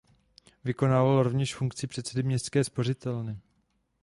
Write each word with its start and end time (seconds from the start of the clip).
Vykonával 0.63 1.23
rovněž 1.23 1.55
funkci 1.55 1.87
předsedy 1.87 2.23
městské 2.23 2.63
spořitelny. 2.63 3.39